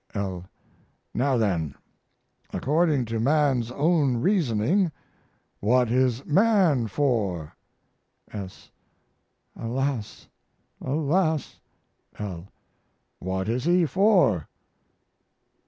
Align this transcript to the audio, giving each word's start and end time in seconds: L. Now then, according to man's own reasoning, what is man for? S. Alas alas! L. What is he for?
L. 0.15 0.45
Now 1.13 1.37
then, 1.37 1.75
according 2.51 3.05
to 3.05 3.19
man's 3.19 3.69
own 3.69 4.17
reasoning, 4.17 4.91
what 5.59 5.91
is 5.91 6.25
man 6.25 6.87
for? 6.87 7.53
S. 8.33 8.71
Alas 9.55 10.27
alas! 10.83 11.59
L. 12.17 12.47
What 13.19 13.47
is 13.47 13.65
he 13.65 13.85
for? 13.85 14.47